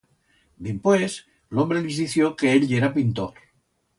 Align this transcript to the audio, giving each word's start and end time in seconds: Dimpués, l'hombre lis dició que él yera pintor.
Dimpués, 0.67 1.17
l'hombre 1.57 1.83
lis 1.87 2.01
dició 2.03 2.31
que 2.39 2.53
él 2.55 2.67
yera 2.73 2.93
pintor. 2.99 3.45